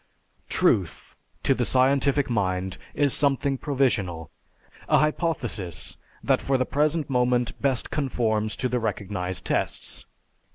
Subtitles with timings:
[0.49, 4.31] Truth to the scientific mind is something provisional,
[4.89, 10.07] a hypothesis that for the present moment best conforms to the recognized tests.